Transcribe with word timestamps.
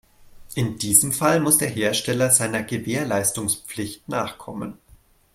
In 0.55 0.79
diesem 0.79 1.11
Fall 1.11 1.39
muss 1.39 1.59
der 1.59 1.67
Hersteller 1.69 2.31
seiner 2.31 2.63
Gewährleistungspflicht 2.63 4.09
nachkommen. 4.09 4.79